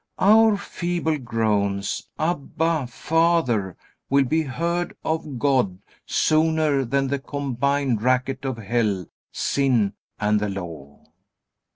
[0.17, 3.77] Our feeble groans, "Abba, Father,"
[4.09, 5.77] will be heard of God
[6.07, 11.03] sooner than the combined racket of hell, sin, and the Law.